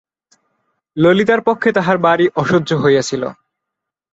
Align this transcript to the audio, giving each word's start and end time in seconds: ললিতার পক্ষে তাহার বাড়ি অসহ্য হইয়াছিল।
ললিতার 0.97 1.41
পক্ষে 1.47 1.69
তাহার 1.77 1.97
বাড়ি 1.97 2.25
অসহ্য 2.35 2.69
হইয়াছিল। 2.83 3.23